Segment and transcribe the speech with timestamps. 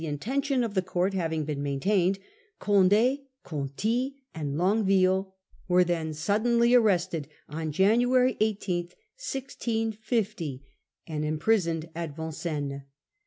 [0.03, 2.17] intention of the court having been maintained,
[2.59, 5.27] Condd, Conti, and Longuevilie
[5.67, 10.63] were then suddenly arrested on January 18, 1650,
[11.05, 12.81] and imprisoned at Vin cennes.